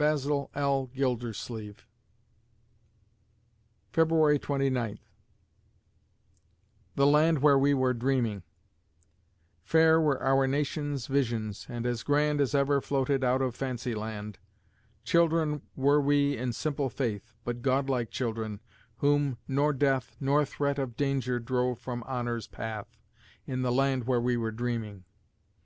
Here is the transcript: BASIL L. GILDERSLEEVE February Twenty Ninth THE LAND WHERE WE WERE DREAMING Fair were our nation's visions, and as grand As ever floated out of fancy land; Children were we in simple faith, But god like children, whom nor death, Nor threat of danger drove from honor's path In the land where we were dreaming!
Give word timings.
BASIL 0.00 0.48
L. 0.54 0.86
GILDERSLEEVE 0.94 1.84
February 3.92 4.38
Twenty 4.38 4.70
Ninth 4.70 5.00
THE 6.94 7.04
LAND 7.04 7.42
WHERE 7.42 7.58
WE 7.58 7.74
WERE 7.74 7.94
DREAMING 7.94 8.44
Fair 9.64 10.00
were 10.00 10.22
our 10.22 10.46
nation's 10.46 11.08
visions, 11.08 11.66
and 11.68 11.84
as 11.84 12.04
grand 12.04 12.40
As 12.40 12.54
ever 12.54 12.80
floated 12.80 13.24
out 13.24 13.42
of 13.42 13.56
fancy 13.56 13.96
land; 13.96 14.38
Children 15.02 15.62
were 15.74 16.00
we 16.00 16.36
in 16.36 16.52
simple 16.52 16.88
faith, 16.88 17.32
But 17.42 17.60
god 17.60 17.90
like 17.90 18.12
children, 18.12 18.60
whom 18.98 19.36
nor 19.48 19.72
death, 19.72 20.14
Nor 20.20 20.44
threat 20.44 20.78
of 20.78 20.96
danger 20.96 21.40
drove 21.40 21.80
from 21.80 22.04
honor's 22.04 22.46
path 22.46 22.96
In 23.48 23.62
the 23.62 23.72
land 23.72 24.06
where 24.06 24.20
we 24.20 24.36
were 24.36 24.52
dreaming! 24.52 25.02